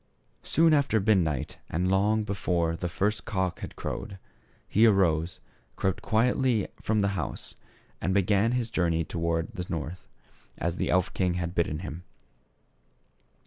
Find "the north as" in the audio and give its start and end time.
9.53-10.77